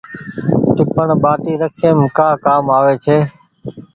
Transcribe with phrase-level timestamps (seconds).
[0.75, 3.17] ٽيپڻ ٻآٽي رکيم ڪآ ڪآم آوي ڇي۔